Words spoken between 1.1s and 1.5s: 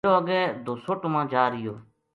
ما جا